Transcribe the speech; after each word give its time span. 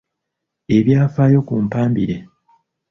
Ebyafaayo 0.75 1.39
ku 1.47 1.53
Mpambire. 1.65 2.17